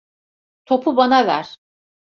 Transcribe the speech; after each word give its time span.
Topu 0.65 0.97
bana 0.97 1.27
ver. 1.27 1.57